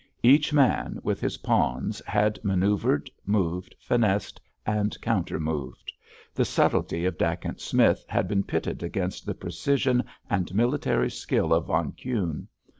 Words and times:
Each 0.23 0.51
man, 0.51 0.99
with 1.03 1.21
his 1.21 1.37
pawns, 1.37 2.01
had 2.07 2.39
manoeuvred, 2.43 3.07
moved, 3.23 3.75
finessed 3.77 4.41
and 4.65 4.99
counter 4.99 5.39
moved. 5.39 5.93
The 6.33 6.43
subtlety 6.43 7.05
of 7.05 7.19
Dacent 7.19 7.61
Smith 7.61 8.03
had 8.09 8.27
been 8.27 8.41
pitted 8.41 8.81
against 8.81 9.27
the 9.27 9.35
precision 9.35 10.03
and 10.27 10.55
military 10.55 11.11
skill 11.11 11.53
of 11.53 11.67
von 11.67 11.91
Kuhne. 11.91 12.47